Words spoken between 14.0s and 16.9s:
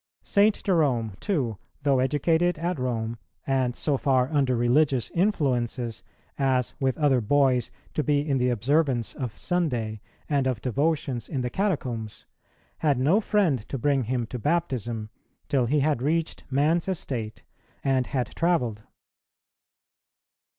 him to baptism, till he had reached man's